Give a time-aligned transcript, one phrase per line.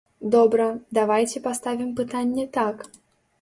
[0.35, 0.63] Добра,
[0.97, 2.83] давайце паставім пытанне так.